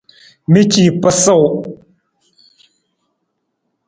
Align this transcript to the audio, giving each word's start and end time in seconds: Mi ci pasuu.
Mi 0.51 0.61
ci 0.71 0.83
pasuu. 1.01 1.49